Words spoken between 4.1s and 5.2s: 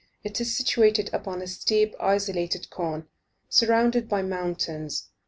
mountains.